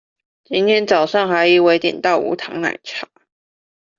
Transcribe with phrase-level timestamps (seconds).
[0.43, 3.07] 今天早上還以為點到無糖奶茶